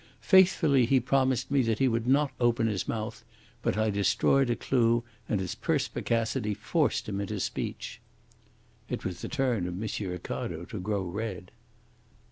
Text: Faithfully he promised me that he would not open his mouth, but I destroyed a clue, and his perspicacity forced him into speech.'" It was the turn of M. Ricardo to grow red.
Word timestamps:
Faithfully 0.23 0.87
he 0.87 0.99
promised 0.99 1.51
me 1.51 1.61
that 1.61 1.77
he 1.77 1.87
would 1.87 2.07
not 2.07 2.31
open 2.39 2.65
his 2.65 2.87
mouth, 2.87 3.23
but 3.61 3.77
I 3.77 3.91
destroyed 3.91 4.49
a 4.49 4.55
clue, 4.55 5.03
and 5.29 5.39
his 5.39 5.53
perspicacity 5.53 6.55
forced 6.55 7.07
him 7.07 7.21
into 7.21 7.39
speech.'" 7.39 8.01
It 8.89 9.05
was 9.05 9.21
the 9.21 9.29
turn 9.29 9.67
of 9.67 9.75
M. 9.79 10.09
Ricardo 10.09 10.65
to 10.65 10.79
grow 10.79 11.03
red. 11.03 11.51